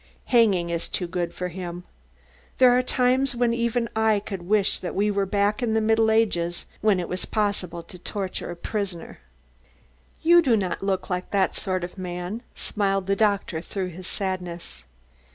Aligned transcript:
Hanging 0.25 0.71
is 0.71 0.87
too 0.87 1.05
good 1.05 1.31
for 1.31 1.49
him. 1.49 1.83
There 2.57 2.75
are 2.75 2.81
times 2.81 3.35
when 3.35 3.53
even 3.53 3.87
I 3.95 4.19
could 4.19 4.41
wish 4.41 4.79
that 4.79 4.95
we 4.95 5.11
were 5.11 5.27
back 5.27 5.61
in 5.61 5.75
the 5.75 5.79
Middle 5.79 6.09
Ages, 6.09 6.65
when 6.81 6.99
it 6.99 7.07
was 7.07 7.25
possible 7.25 7.83
to 7.83 7.99
torture 7.99 8.49
a 8.49 8.55
prisoner. 8.55 9.19
"You 10.23 10.41
do 10.41 10.57
not 10.57 10.81
look 10.81 11.11
like 11.11 11.29
that 11.29 11.53
sort 11.53 11.83
of 11.83 11.99
a 11.99 12.01
man," 12.01 12.41
smiled 12.55 13.05
the 13.05 13.15
doctor 13.15 13.61
through 13.61 13.89
his 13.89 14.07
sadness. 14.07 14.85